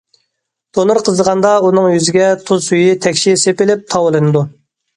[0.77, 4.47] تونۇر قىزىغاندا ئۇنىڭ يۈزىگە تۇز سۈيى تەكشى سېپىلىپ تاۋلىنىدۇ.